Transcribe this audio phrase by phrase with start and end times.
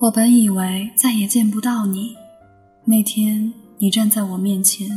[0.00, 2.16] 我本以为再也见不到你，
[2.86, 4.88] 那天你站在我面前，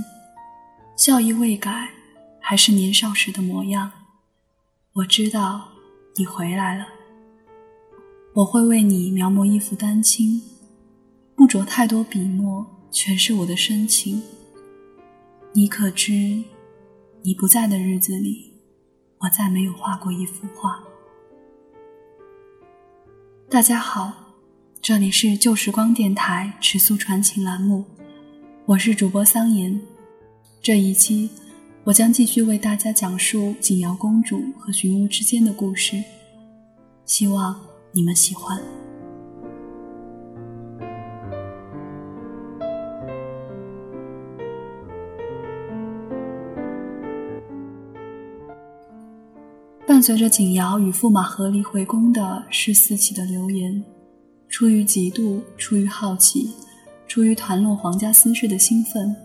[0.96, 1.90] 笑意未改，
[2.40, 3.92] 还是年少时的模样。
[4.94, 5.72] 我知道
[6.16, 6.86] 你回来了，
[8.34, 10.42] 我会为你描摹一幅丹青，
[11.36, 14.24] 不着太多笔墨，全是我的深情。
[15.52, 16.46] 你可知，
[17.24, 18.54] 你不在的日子里，
[19.18, 20.82] 我再没有画过一幅画。
[23.50, 24.23] 大家好。
[24.84, 27.86] 这里是旧时光电台尺素传情栏目，
[28.66, 29.80] 我是主播桑言。
[30.62, 31.30] 这一期，
[31.86, 36.04] 我将继续为大家讲述景瑶公主和寻乌之间的故事，
[37.06, 37.58] 希望
[37.94, 38.62] 你们喜欢。
[49.88, 53.82] 伴随着景瑶与驸马和离回宫的是四起的流言。
[54.54, 56.52] 出于嫉妒，出于好奇，
[57.08, 59.16] 出于谈论皇家私事的兴奋，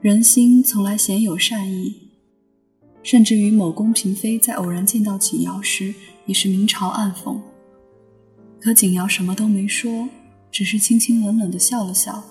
[0.00, 1.92] 人心从来鲜有善意。
[3.02, 5.92] 甚至于某宫嫔妃在偶然见到景瑶时，
[6.24, 7.36] 也是明嘲暗讽。
[8.60, 10.08] 可景瑶什么都没说，
[10.52, 12.22] 只是轻轻冷冷地笑了笑，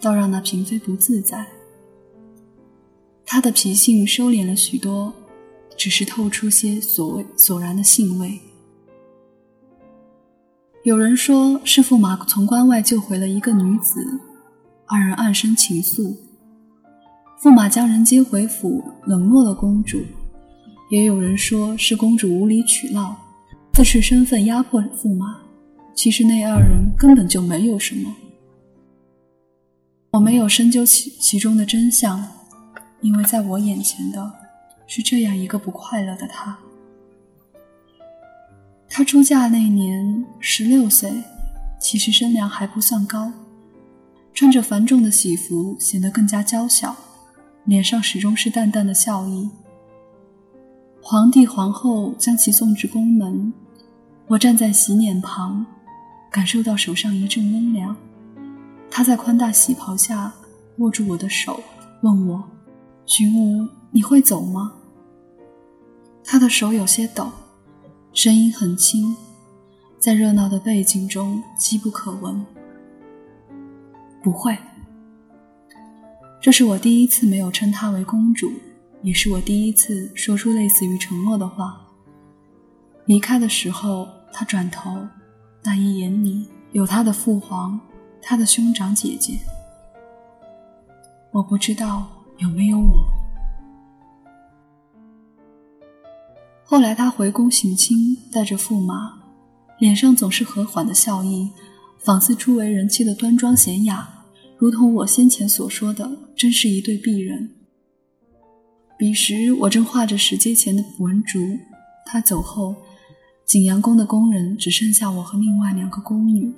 [0.00, 1.46] 倒让那嫔妃不自在。
[3.26, 5.12] 她的脾性收敛了许多，
[5.76, 8.40] 只是透出些所谓索然的兴味。
[10.86, 14.20] 有人说是驸马从关外救回了一个女子，
[14.86, 16.16] 二人暗生情愫。
[17.42, 20.00] 驸马将人接回府，冷落了公主。
[20.88, 23.16] 也有人说是公主无理取闹，
[23.72, 25.38] 自恃身份压迫驸马。
[25.92, 28.14] 其实那二人根本就没有什么。
[30.12, 32.24] 我没有深究其其中的真相，
[33.00, 34.32] 因为在我眼前的
[34.86, 36.56] 是这样一个不快乐的他。
[38.96, 41.12] 她出嫁那年十六岁，
[41.78, 43.30] 其实身量还不算高，
[44.32, 46.96] 穿着繁重的喜服，显得更加娇小，
[47.66, 49.50] 脸上始终是淡淡的笑意。
[51.02, 53.52] 皇帝皇后将其送至宫门，
[54.28, 55.66] 我站在洗脸旁，
[56.30, 57.94] 感受到手上一阵温凉。
[58.90, 60.32] 他在宽大喜袍下
[60.78, 61.62] 握住我的手，
[62.00, 62.42] 问我
[63.04, 64.72] ：“寻武，你会走吗？”
[66.24, 67.30] 他的手有些抖。
[68.16, 69.14] 声音很轻，
[69.98, 72.46] 在热闹的背景中机不可闻。
[74.22, 74.56] 不会，
[76.40, 78.50] 这是我第一次没有称她为公主，
[79.02, 81.78] 也是我第一次说出类似于承诺的话。
[83.04, 85.06] 离开的时候，她转头，
[85.62, 87.78] 那一眼里有她的父皇，
[88.22, 89.38] 她的兄长姐姐。
[91.32, 92.06] 我不知道
[92.38, 93.15] 有没有我。
[96.68, 99.12] 后来他回宫省亲，带着驸马，
[99.78, 101.48] 脸上总是和缓的笑意，
[102.00, 104.08] 仿似初为人妻的端庄娴雅，
[104.58, 107.48] 如同我先前所说的，真是一对璧人。
[108.98, 111.38] 彼时我正画着石阶前的文竹，
[112.04, 112.74] 他走后，
[113.46, 116.52] 景阳宫的宫人只剩下我和另外两个宫女，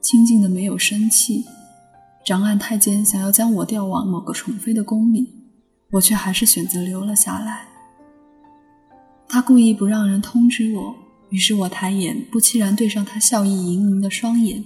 [0.00, 1.44] 清静的没有生气。
[2.24, 5.34] 长安太监想要将我调往某个宠妃的宫里，
[5.90, 7.66] 我却还是选择留了下来。
[9.34, 10.94] 他故意不让人通知我，
[11.30, 14.62] 于是我抬眼不期然对上他笑意盈盈的双眼。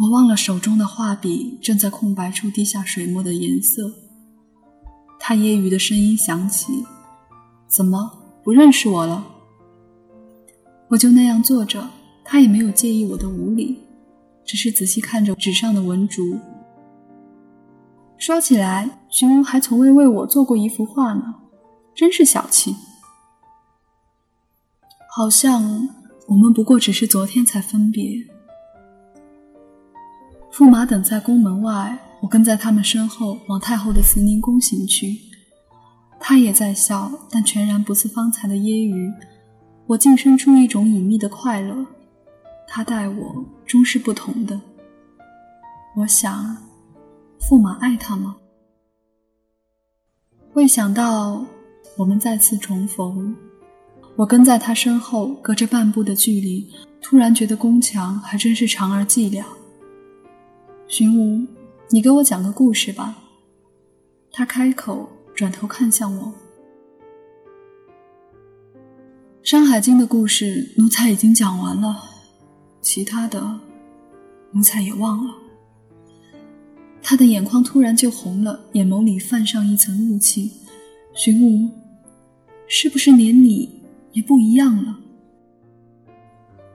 [0.00, 3.92] 我忘了手中的画笔正在空白处滴下水墨的颜色。
[5.20, 6.86] 他揶揄的声音响起
[7.68, 8.10] ：“怎么
[8.42, 9.26] 不认识我了？”
[10.88, 11.86] 我就那样坐着，
[12.24, 13.78] 他也没有介意我的无礼，
[14.42, 16.38] 只是仔细看着纸上的文竹。
[18.16, 21.22] 说起来，寻乌还从未为我做过一幅画呢，
[21.94, 22.74] 真是小气。
[25.14, 25.62] 好像
[26.26, 28.14] 我们不过只是昨天才分别。
[30.50, 35.18] 驸马等在宫门外，我跟在他们身后往太后的慈宁宫行去。
[36.18, 39.12] 他也在笑，但全然不似方才的揶揄。
[39.86, 41.84] 我竟生出一种隐秘的快乐。
[42.66, 44.58] 他待我终是不同的。
[45.94, 46.56] 我想，
[47.38, 48.36] 驸马爱他吗？
[50.54, 51.44] 未想到
[51.98, 53.36] 我们再次重逢。
[54.14, 56.70] 我跟在他身后，隔着半步的距离，
[57.00, 59.42] 突然觉得宫墙还真是长而寂寥。
[60.86, 61.46] 寻武，
[61.88, 63.16] 你给我讲个故事吧。
[64.30, 66.26] 他开口，转头看向我。
[69.42, 71.96] 《山海经》的故事，奴才已经讲完了，
[72.82, 73.60] 其他的，
[74.52, 75.34] 奴才也忘了。
[77.02, 80.52] 他的眼眶突然就红了，眼眸里泛上一层雾气。
[81.14, 81.70] 寻武，
[82.66, 83.81] 是不是连你？
[84.12, 84.98] 也不一样了。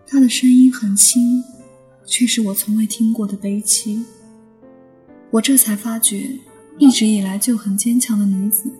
[0.05, 1.43] 他的声音很轻，
[2.05, 4.05] 却是我从未听过的悲戚。
[5.31, 6.31] 我这才发觉，
[6.77, 8.71] 一直以来就很坚强的女子，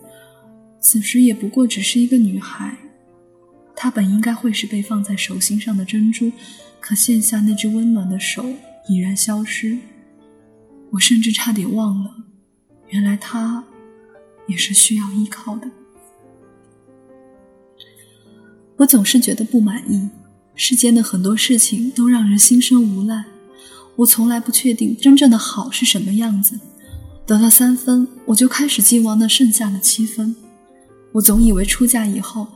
[0.80, 2.76] 此时也不过只是一个女孩。
[3.76, 6.32] 她本应该会是被放在手心上的珍珠，
[6.80, 8.44] 可现下那只温暖的手
[8.88, 9.78] 已然消失。
[10.90, 12.16] 我甚至差点忘了，
[12.88, 13.62] 原来她
[14.46, 15.70] 也是需要依靠的。
[18.78, 20.08] 我总是觉得不满意，
[20.54, 23.24] 世间的很多事情都让人心生无奈。
[23.96, 26.58] 我从来不确定真正的好是什么样子，
[27.26, 30.34] 得了三分，我就开始寄望那剩下的七分。
[31.10, 32.46] 我总以为出嫁以后，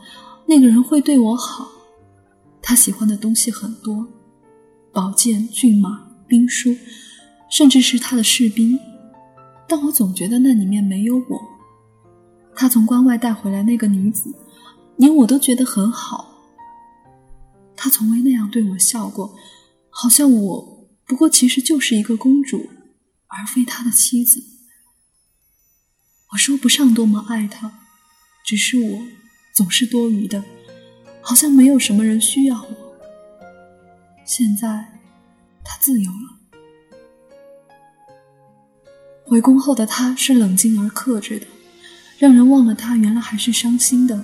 [0.45, 1.67] 那个人会对我好，
[2.61, 4.07] 他喜欢的东西很多，
[4.93, 6.73] 宝剑、骏马、兵书，
[7.51, 8.79] 甚至是他的士兵，
[9.67, 11.41] 但我总觉得那里面没有我。
[12.55, 14.33] 他从关外带回来那个女子，
[14.97, 16.37] 连我都觉得很好，
[17.75, 19.35] 他从未那样对我笑过，
[19.89, 20.73] 好像我。
[21.05, 22.69] 不过，其实就是一个公主，
[23.27, 24.41] 而非他的妻子。
[26.31, 27.81] 我说不上多么爱他，
[28.45, 29.01] 只是我
[29.53, 30.43] 总是多余的，
[31.21, 32.95] 好像没有什么人需要我。
[34.25, 35.01] 现在，
[35.63, 36.57] 他自由了。
[39.25, 41.45] 回宫后的他是冷静而克制的，
[42.17, 44.23] 让人忘了他原来还是伤心的。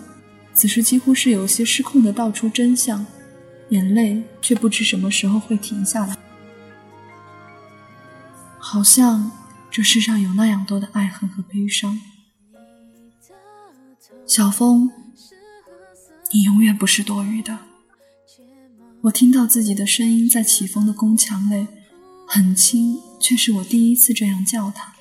[0.60, 3.06] 此时几乎是有些失控的道出真相，
[3.70, 6.18] 眼泪却不知什么时候会停下来。
[8.58, 9.32] 好像
[9.72, 12.02] 这世上有那样多的爱恨和悲伤，
[14.28, 14.92] 小风，
[16.34, 17.58] 你永远不是多余的。
[19.04, 21.66] 我听到自己的声音在起风的宫墙内，
[22.28, 24.94] 很轻，却是我第一次这样叫他。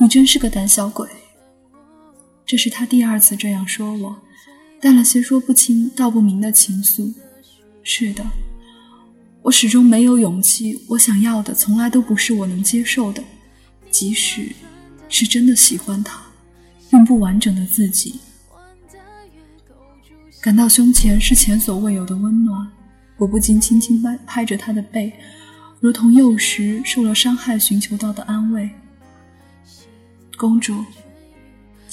[0.00, 1.06] 你真是个胆小鬼。
[2.54, 4.16] 这是他第二次这样说我，
[4.80, 7.12] 带了些说不清道不明的情愫。
[7.82, 8.24] 是的。
[9.42, 13.20] 我始终没有勇气，我想要的从来都不是我能接受的，
[13.90, 14.52] 即使
[15.08, 16.22] 是真的喜欢他，
[16.90, 18.20] 用不完整的自己，
[20.40, 22.70] 感到胸前是前所未有的温暖，
[23.16, 25.12] 我不禁轻轻拍拍着他的背，
[25.80, 28.70] 如同幼时受了伤害寻求到的安慰。
[30.36, 30.84] 公主，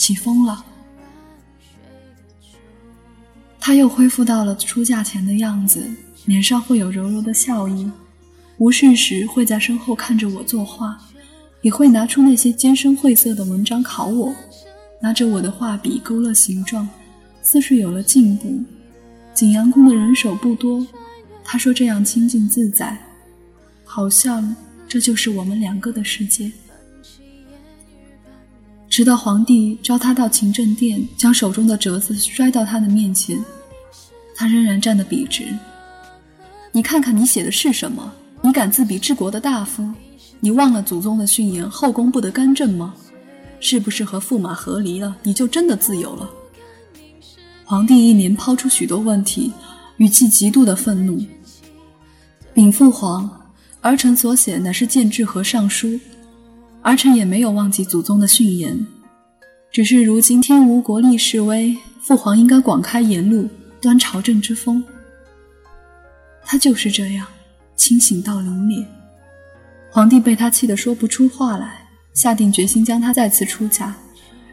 [0.01, 0.65] 起风了，
[3.59, 5.93] 他又恢复到了出嫁前的样子。
[6.25, 7.91] 脸上会有柔柔的笑意，
[8.57, 10.97] 无事时会在身后看着我作画，
[11.61, 14.33] 也会拿出那些艰深晦涩的文章考我，
[14.99, 16.89] 拿着我的画笔勾勒形状，
[17.43, 18.63] 似是有了进步。
[19.35, 20.83] 景阳宫的人手不多，
[21.43, 22.97] 他说这样清静自在，
[23.83, 24.55] 好像
[24.87, 26.51] 这就是我们两个的世界。
[28.91, 33.41] 直到皇帝召他到勤政殿，将手中的折子摔到他的面前，
[34.35, 35.45] 他仍然站得笔直。
[36.73, 38.11] 你看看你写的是什么？
[38.41, 39.89] 你敢自比治国的大夫？
[40.41, 42.93] 你忘了祖宗的训言，后宫不得干政吗？
[43.61, 46.29] 是不是和驸马和离了，你就真的自由了？
[47.63, 49.53] 皇帝一连抛出许多问题，
[49.97, 51.25] 语气极度的愤怒。
[52.53, 53.29] 禀父皇，
[53.79, 55.97] 儿臣所写乃是谏治和尚书，
[56.83, 58.87] 儿臣也没有忘记祖宗的训言，
[59.71, 63.47] 只是如今天无国力示威，父皇应该广开言路，
[63.79, 64.83] 端朝政之风。
[66.43, 67.27] 他就是这样，
[67.75, 68.83] 清醒到凌冽。
[69.91, 73.95] 皇帝被他气得说不出话来，下定决心将他再次出嫁。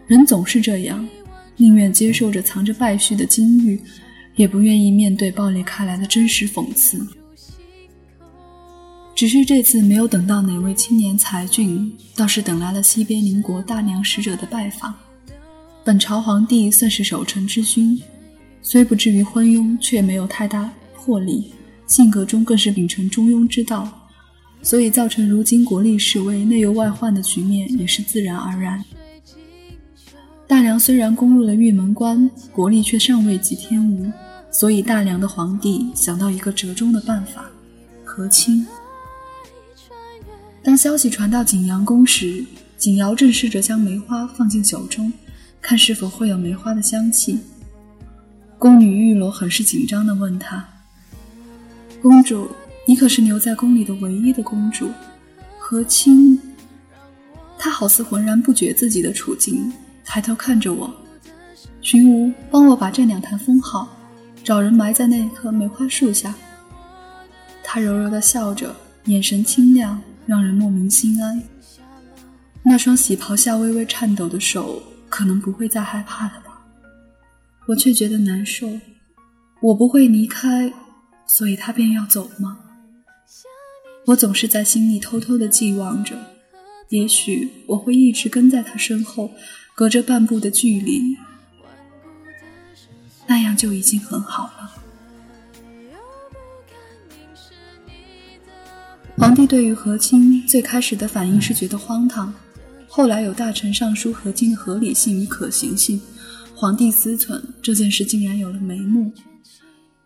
[0.07, 1.09] 人总是这样，
[1.57, 3.81] 宁愿接受着藏着败絮的金玉，
[4.37, 6.99] 也不愿意面对爆裂开来的真实讽刺。
[9.19, 14.95] 只是这次没有等到哪位青年才俊，倒是等来了西边邻国大梁使者的拜访。
[15.83, 18.01] 本朝皇帝算是守臣之君，
[18.63, 21.51] 虽不至于昏庸，却没有太大魄力。
[21.89, 24.09] 性格中更是秉承中庸之道，
[24.63, 28.85] 所以造成如今国力示威、内忧外患的局面也是自然而然。
[30.47, 34.13] 大梁虽然攻入了玉门关，国力却尚未及天吴，
[34.53, 37.51] 所以大梁的皇帝想到一个折中的办法——
[38.07, 38.65] 和亲。
[40.69, 42.45] 当消息传到景阳宫时，
[42.77, 45.11] 景瑶正试着将梅花放进酒中，
[45.63, 47.41] 看是否会有梅花的香气。
[48.59, 50.63] 宫女玉罗很是紧张地问他。
[52.03, 52.51] 公主，
[52.87, 54.91] 你可是留在宫里的唯一的公主，
[55.59, 56.39] 和亲。
[57.57, 59.73] 她好似浑然不觉自己的处境，
[60.05, 60.95] 抬头看着我。
[61.81, 63.89] 寻吾，帮我把这两坛封好，
[64.45, 66.35] 找人埋在那棵梅花树下。
[67.65, 69.99] 她柔柔地笑着，眼神清亮，
[70.29, 71.43] 让人莫名心安。
[72.63, 76.65] 那双喜袍下微微颤抖的手，可能不会再害怕了吧？
[77.67, 78.79] 我却觉得难受。
[79.61, 80.73] 我不会离开。
[81.31, 82.59] 所以他便要走吗？
[84.07, 86.17] 我总是在心里偷偷的寄望着，
[86.89, 89.31] 也许我会一直跟在他身后，
[89.75, 91.19] 隔着半步的距离，
[93.27, 94.78] 那样就已经很好了。
[99.19, 102.33] 皇帝对于和亲最开始的反应是觉得荒唐，
[102.87, 106.01] 后来有大臣上书和亲的合理性与可行性，
[106.55, 109.13] 皇帝思忖这件事竟然有了眉目。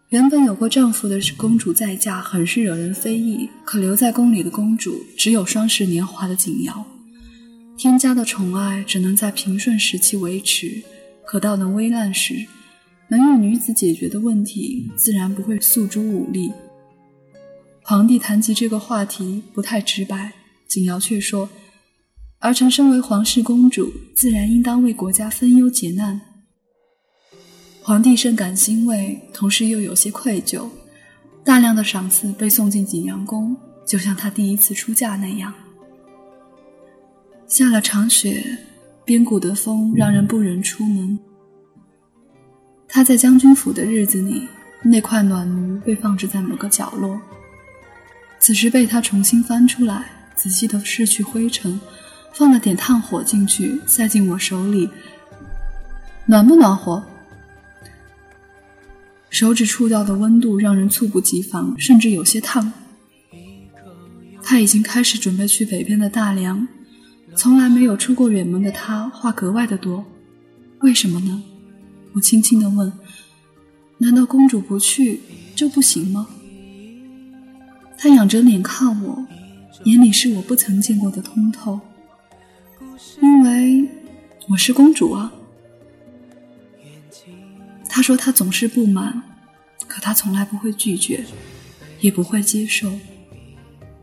[0.08, 3.50] 原本有过丈夫的公主再嫁，很是惹人非议。
[3.66, 6.84] 可留在宫里的公主只有双十年华的景瑶，
[7.76, 10.82] 天家的宠爱只能在平顺时期维持，
[11.26, 12.46] 可到了危难时，
[13.08, 16.50] 能用女子解决的问题，自然不会诉诸武力。
[17.92, 20.32] 皇帝谈及这个话题不太直白，
[20.66, 21.50] 景瑶却说
[22.40, 26.18] ：“儿臣身为皇室公主，自然应当为国家分忧解难。”
[27.84, 30.70] 皇帝深感欣慰，同时又有些愧疚。
[31.44, 33.54] 大量的赏赐被送进景阳宫，
[33.86, 35.52] 就像他第一次出嫁那样。
[37.46, 38.42] 下了场雪，
[39.04, 41.18] 边谷的风让人不忍出门。
[42.88, 44.48] 他在将军府的日子里，
[44.82, 47.20] 那块暖炉被放置在某个角落，
[48.42, 51.80] 此时被他重新翻出来，仔细的拭去灰尘，
[52.34, 54.90] 放了点炭火进去，塞进我手里。
[56.26, 57.04] 暖不暖和？
[59.30, 62.72] 手指触到的温度让人猝不及防，甚至有些烫。
[64.42, 66.66] 他已经开始准备去北边的大梁，
[67.36, 70.04] 从来没有出过远门的他话格外的多。
[70.80, 71.44] 为什么呢？
[72.14, 72.92] 我轻轻地问。
[73.98, 75.20] 难道公主不去
[75.54, 76.26] 就不行吗？
[78.02, 79.24] 他仰着脸看我，
[79.84, 81.78] 眼里是我不曾见过的通透。
[83.20, 83.88] 因为
[84.48, 85.32] 我是公主啊。
[87.88, 89.22] 他说他总是不满，
[89.86, 91.24] 可他从来不会拒绝，
[92.00, 92.92] 也不会接受，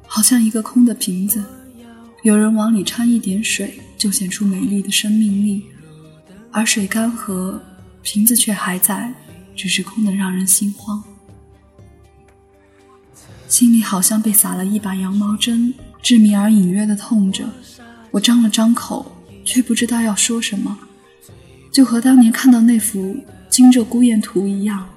[0.08, 1.44] 好像一个空的瓶子，
[2.24, 5.66] 有人往里掺一点水，就显出美丽的生命力，
[6.52, 7.60] 而水干涸，
[8.02, 9.14] 瓶子却还在，
[9.58, 11.04] 只是空的让人心慌。
[13.50, 17.50] 心里好像被撒了一把羊毛针，致命而隐约的痛着。
[18.12, 19.12] 我张了张口，
[19.44, 20.78] 却不知道要说什么，
[21.72, 23.18] 就和当年看到那幅。
[23.50, 24.88] 惊蛰孤雁图一样，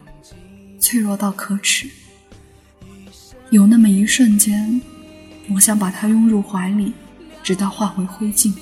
[0.78, 1.88] 脆弱到可耻。
[3.49, 4.80] 有那么一瞬间，
[5.54, 6.92] 我想把它拥入怀里，
[7.42, 8.52] 直到化为灰烬。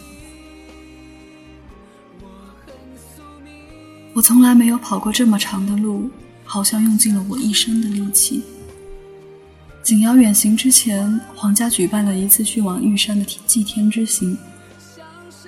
[4.15, 6.09] 我从来没有跑过这么长的路，
[6.45, 8.45] 好像用尽了我一生的力气。
[9.91, 14.39] 景瑶远行之前，皇家举办了一次去往玉山的祭天之行，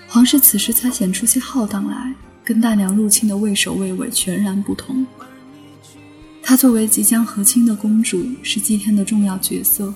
[0.08, 2.12] 皇室此时才显出些浩荡来。
[2.42, 5.06] 跟大娘入侵的畏首畏尾全然不同。
[6.42, 9.94] 她作为即将和亲的公主，是祭天的重要角色。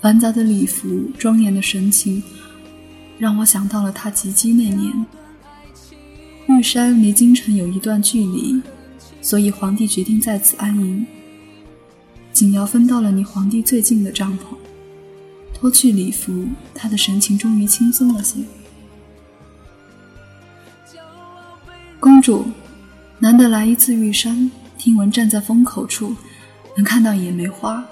[0.00, 2.20] 繁杂的礼服，庄严的神情，
[3.20, 5.06] 让我想到了她及笄那年。
[6.48, 8.60] 玉山离京城有一段距离，
[9.22, 11.06] 所以皇帝决定在此安营。
[12.36, 14.54] 景瑶分到了离皇帝最近的帐篷，
[15.54, 18.40] 脱去礼服，她的神情终于轻松了些。
[21.98, 22.44] 公主，
[23.20, 26.14] 难得来一次玉山，听闻站在风口处
[26.76, 27.82] 能看到野梅花。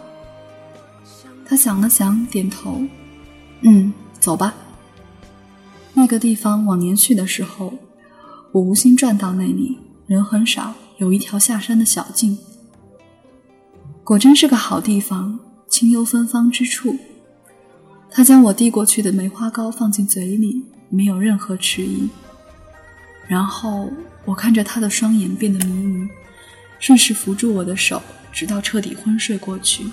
[1.46, 2.82] 她想了想，点头
[3.64, 4.54] ：“嗯，走吧。”
[5.94, 7.72] 那个地方往年去的时候，
[8.52, 12.36] 我无心转到那里，人很少，有一条下山的小径。
[14.04, 16.94] 果真是个好地方，清幽芬芳之处。
[18.10, 22.06] 他将我递过去的梅花糕放进嘴里，没有任何迟疑。
[23.26, 23.90] 然后
[24.26, 26.08] 我看着他的双眼变得迷离，
[26.78, 29.86] 顺势扶住我的手，直到彻底昏睡过去。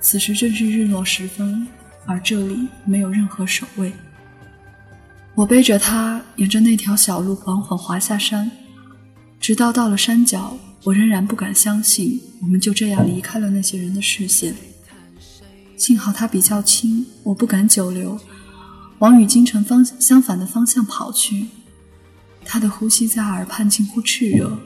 [0.00, 1.68] 此时正是日落时分，
[2.06, 3.92] 而这里没有任何守卫。
[5.34, 8.50] 我背着他沿着那条小路缓缓滑下山，
[9.38, 14.54] 直到到了山脚，我仍然不敢相信我们就这样离开了那些人的视线。
[15.76, 18.18] 幸好他比较轻，我不敢久留，
[18.98, 21.46] 往与京城方相反的方向跑去。
[22.44, 24.58] 他的呼吸在耳畔近乎炽热，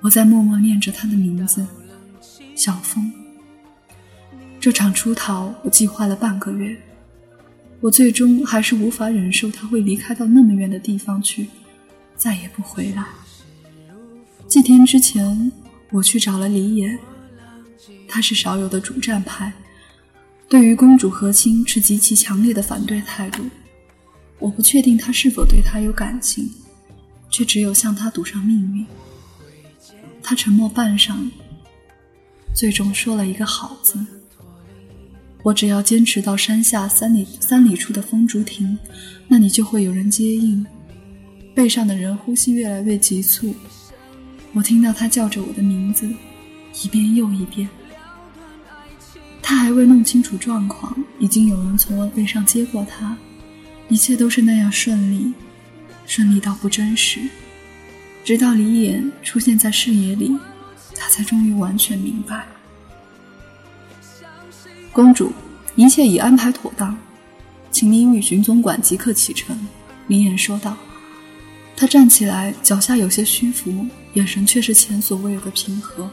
[0.00, 1.64] 我在默默念着他的名字，
[2.56, 3.12] 小风。
[4.58, 6.76] 这场出逃我计划了半个月，
[7.80, 11.48] 我最终还是无法忍受他会离开到那么远的地方去，
[12.16, 13.04] 再也不回来。
[14.50, 15.50] 祭天之前，
[15.92, 16.98] 我去找了李野，
[18.08, 19.52] 他是少有的主战派，
[20.48, 23.44] 对于公主和亲持极其强烈的反对态度。
[24.40, 26.50] 我不确定他是否对他有感情。
[27.30, 28.84] 却只有向他赌上命运。
[30.20, 31.30] 他沉默半晌，
[32.52, 34.04] 最终说了一个好字。
[35.44, 38.76] 我只要坚持到山下三里三里处的风竹亭，
[39.28, 40.66] 那里就会有人接应。
[41.54, 43.54] 背上的人呼吸越来越急促，
[44.52, 46.12] 我听到他叫着我的名字，
[46.82, 47.68] 一遍又一遍。
[49.40, 53.16] 他还未弄清楚状况，已经有人从我背上接过他，
[53.88, 55.32] 一切都是那样顺利，
[56.04, 57.20] 顺利到不真实。
[58.24, 60.36] 直到李眼出现在视野里，
[60.94, 62.46] 他才终于完全明白。
[64.92, 65.32] 公主，
[65.76, 66.98] 一切已安排妥当，
[67.70, 69.56] 请您与巡总管即刻启程。”
[70.08, 70.76] 李眼说道。
[71.80, 76.10] 他站起来，脚下有些虚浮，眼神却是前所未有的平和。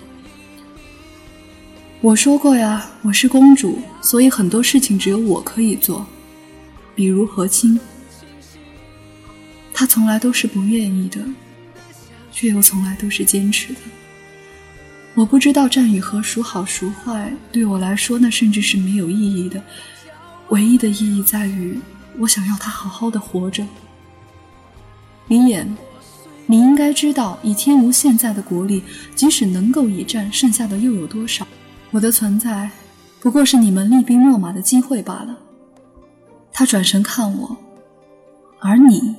[2.00, 6.08] 我说过呀，我是公主，所以很多事情只有我可以做，
[6.96, 7.78] 比如和亲。
[9.74, 11.20] 他从来都是不愿意的，
[12.32, 13.80] 却又从来都是坚持的。
[15.16, 19.62] 我不知道战与和孰好孰坏，对我来说，那甚至是没有意义的。
[20.48, 21.78] 唯一的意义在于，
[22.20, 23.68] 我想要他好好的活着。
[25.28, 25.78] 林言，
[26.46, 28.82] 你应该知道，以天无现在的国力，
[29.14, 31.46] 即使能够一战，剩下的又有多少？
[31.92, 32.72] 我的存在，
[33.20, 35.38] 不过是你们厉兵秣马的机会罢了。
[36.54, 37.58] 他转身看我，
[38.60, 39.16] 而你，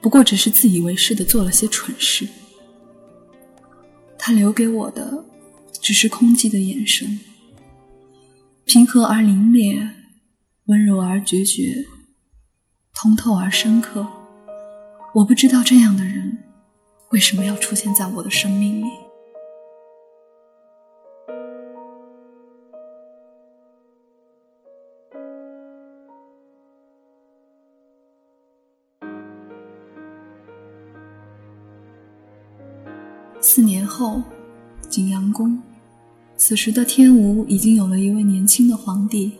[0.00, 2.28] 不过只是自以为是的做了些蠢事。
[4.18, 5.24] 他留给我的
[5.80, 7.18] 只是空寂的眼神，
[8.66, 9.88] 平和而凛冽，
[10.66, 11.86] 温柔而决绝，
[12.94, 14.06] 通透而深刻。
[15.18, 16.38] 我不知道这样的人
[17.10, 18.88] 为什么要出现在我的生命里。
[33.40, 34.22] 四年后，
[34.88, 35.60] 景阳宫，
[36.36, 39.32] 此时的天吴已经有了一位年轻的皇帝，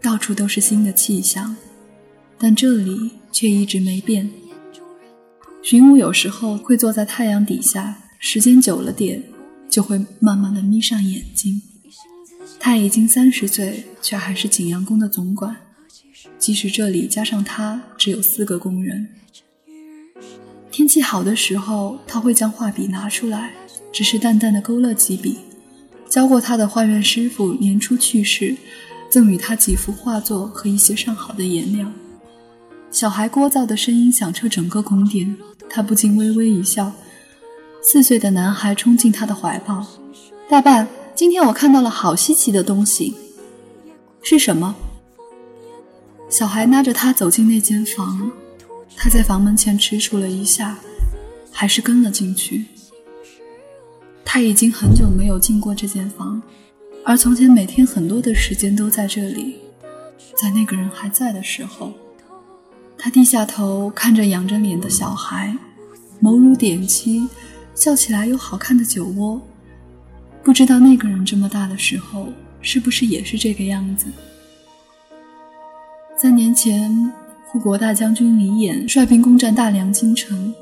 [0.00, 1.56] 到处都是新的气象，
[2.38, 4.30] 但这里却一直没变。
[5.64, 9.22] 荀武有时候会坐在太阳底下，时间久了点，
[9.70, 11.62] 就会慢慢的眯上眼睛。
[12.60, 15.56] 他已经三十岁，却还是景阳宫的总管，
[16.38, 19.08] 即使这里加上他只有四个工人。
[20.70, 23.54] 天气好的时候，他会将画笔拿出来，
[23.90, 25.38] 只是淡淡的勾勒几笔。
[26.10, 28.54] 教过他的画院师傅年初去世，
[29.08, 31.90] 赠予他几幅画作和一些上好的颜料。
[32.90, 35.36] 小孩聒噪的声音响彻整个宫殿，
[35.68, 36.92] 他不禁微微一笑。
[37.82, 39.86] 四岁的男孩冲进他的怀抱
[40.48, 43.14] ：“大伴，今天我看到了好稀奇的东西，
[44.22, 44.74] 是什么？”
[46.30, 48.30] 小孩拉着他走进那间房。
[48.96, 50.78] 他在房门前踟蹰了一下，
[51.50, 52.64] 还是跟了进去。
[54.24, 56.40] 他已经很久没有进过这间房，
[57.04, 59.56] 而从前每天很多的时间都在这里。
[60.40, 61.92] 在那个人还在的时候，
[62.98, 65.56] 他低下头看着仰着脸的小孩，
[66.22, 67.28] 眸如点漆，
[67.74, 69.40] 笑起来有好看的酒窝。
[70.42, 72.28] 不知道那个人这么大的时候，
[72.60, 74.06] 是不是也是这个样子？
[76.16, 77.12] 三年前。
[77.46, 80.52] 护国大将军李衍率兵攻占大梁京城，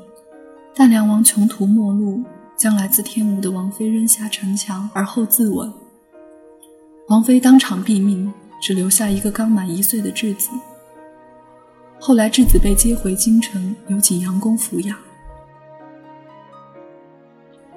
[0.75, 2.23] 大梁王穷途末路，
[2.55, 5.71] 将来自天吴的王妃扔下城墙，而后自刎。
[7.07, 10.51] 王妃当场毙命，只留下一个刚满一岁的质子。
[12.05, 14.97] 后来质子被接回京城，由景阳宫抚养。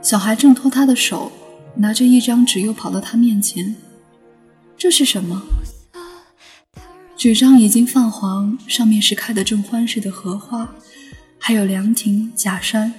[0.03, 1.31] 小孩挣脱他的手，
[1.77, 3.77] 拿着一张纸又跑到他面前，
[4.77, 5.45] 这是什么？
[7.17, 10.75] 纸张已经泛黄，上面是开得正欢实的荷花，
[11.39, 12.93] 还有凉亭、假山，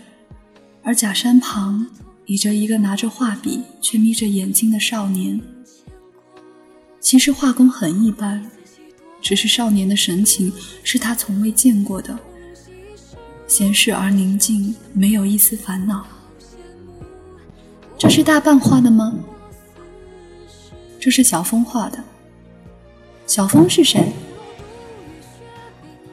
[0.82, 1.88] 而假山旁
[2.26, 5.42] 倚着一个拿着画笔却眯着眼睛的少年。
[7.02, 8.50] 其实画工很一般，
[9.22, 10.52] 只是少年的神情
[10.84, 12.18] 是他从未见过的，
[13.48, 16.06] 闲适而宁静，没有一丝烦恼。
[17.98, 19.18] 这是大半画的吗？
[21.00, 22.04] 这是小峰画的。
[23.26, 24.14] 小峰是谁？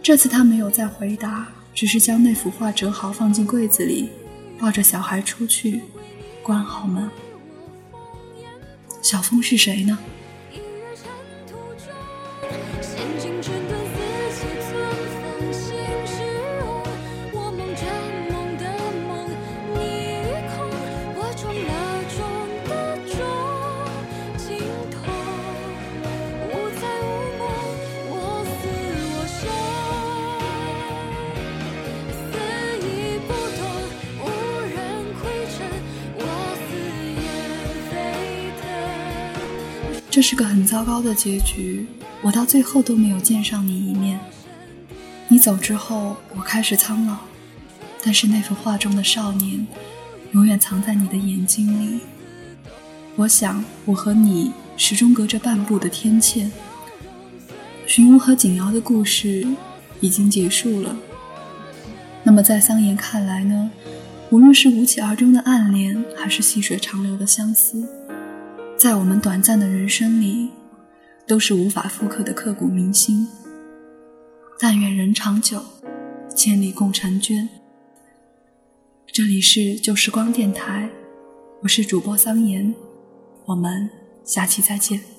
[0.02, 4.10] 这次他没有再回答，只是将那幅画折好放进柜子里，
[4.58, 5.82] 抱着小孩出去，
[6.42, 7.08] 关好门。
[9.00, 9.98] 小峰是谁呢？
[40.35, 41.87] 是个很糟糕的结局，
[42.20, 44.18] 我到最后都没有见上你一面。
[45.29, 47.18] 你走之后，我开始苍老，
[48.03, 49.64] 但是那幅画中的少年，
[50.33, 52.01] 永远藏在你的眼睛里。
[53.14, 56.51] 我想，我和你始终隔着半步的天堑。
[57.87, 59.47] 荀武和景瑶的故事
[60.01, 60.97] 已经结束了。
[62.25, 63.70] 那么，在桑延看来呢？
[64.31, 67.87] 无论是无疾而终的暗恋，还是细水长流的相思，
[68.76, 70.50] 在我们短暂的人生里，
[71.26, 73.26] 都是无法复刻的刻骨铭心。
[74.58, 75.62] 但愿人长久，
[76.34, 77.48] 千里共婵娟。
[79.06, 80.90] 这里是旧时光电台，
[81.62, 82.74] 我是主播桑延，
[83.46, 83.88] 我们
[84.24, 85.13] 下期再见。